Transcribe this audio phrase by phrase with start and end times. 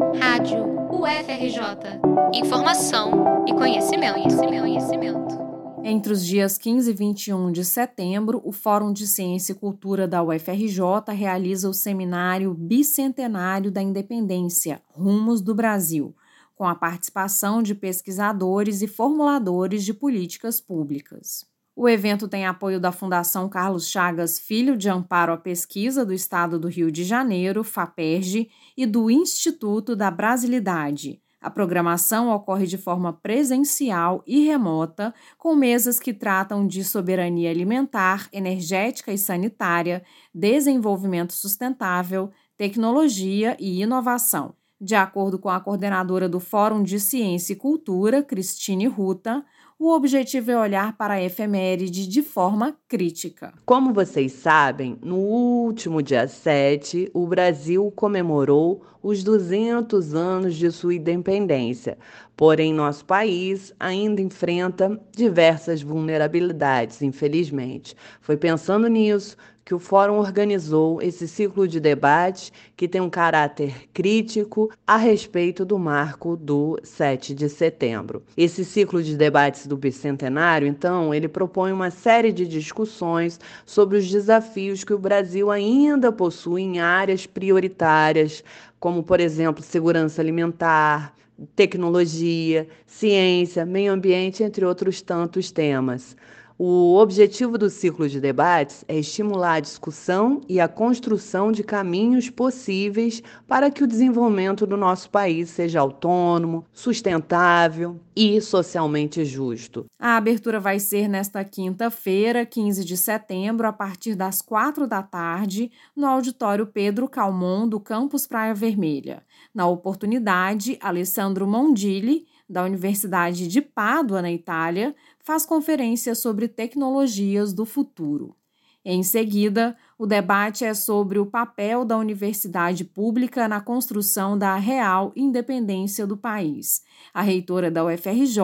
[0.00, 2.00] Rádio UFRJ.
[2.32, 5.38] Informação e conhecimento, conhecimento, conhecimento.
[5.84, 10.22] Entre os dias 15 e 21 de setembro, o Fórum de Ciência e Cultura da
[10.22, 16.16] UFRJ realiza o seminário Bicentenário da Independência Rumos do Brasil,
[16.56, 21.49] com a participação de pesquisadores e formuladores de políticas públicas.
[21.82, 26.58] O evento tem apoio da Fundação Carlos Chagas Filho de Amparo à Pesquisa do Estado
[26.58, 31.22] do Rio de Janeiro, FAPERJ, e do Instituto da Brasilidade.
[31.40, 38.28] A programação ocorre de forma presencial e remota, com mesas que tratam de soberania alimentar,
[38.30, 40.04] energética e sanitária,
[40.34, 44.54] desenvolvimento sustentável, tecnologia e inovação.
[44.78, 49.42] De acordo com a coordenadora do Fórum de Ciência e Cultura, Cristine Ruta,
[49.80, 53.54] o objetivo é olhar para a efeméride de forma crítica.
[53.64, 60.96] Como vocês sabem, no último dia 7, o Brasil comemorou os 200 anos de sua
[60.96, 61.96] independência.
[62.36, 67.96] Porém, nosso país ainda enfrenta diversas vulnerabilidades, infelizmente.
[68.20, 69.34] Foi pensando nisso
[69.70, 75.64] que o Fórum organizou esse ciclo de debate que tem um caráter crítico a respeito
[75.64, 78.20] do marco do 7 de setembro.
[78.36, 84.10] Esse ciclo de debates do bicentenário, então, ele propõe uma série de discussões sobre os
[84.10, 88.42] desafios que o Brasil ainda possui em áreas prioritárias,
[88.80, 91.14] como, por exemplo, segurança alimentar,
[91.54, 96.16] tecnologia, ciência, meio ambiente, entre outros tantos temas.
[96.62, 102.28] O objetivo do ciclo de debates é estimular a discussão e a construção de caminhos
[102.28, 109.86] possíveis para que o desenvolvimento do nosso país seja autônomo, sustentável e socialmente justo.
[109.98, 115.72] A abertura vai ser nesta quinta-feira, 15 de setembro, a partir das quatro da tarde,
[115.96, 119.22] no auditório Pedro Calmon, do Campus Praia Vermelha.
[119.54, 127.64] Na oportunidade, Alessandro Mondilli da Universidade de Pádua, na Itália, faz conferência sobre tecnologias do
[127.64, 128.34] futuro.
[128.82, 135.12] Em seguida, o debate é sobre o papel da universidade pública na construção da real
[135.14, 136.82] independência do país.
[137.12, 138.40] A reitora da UFRJ,